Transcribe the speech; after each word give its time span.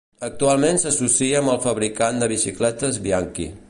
Actualment 0.27 0.79
s'associa 0.83 1.43
amb 1.43 1.53
el 1.55 1.61
fabricant 1.69 2.21
de 2.25 2.31
bicicletes 2.35 3.03
Bianchi. 3.07 3.53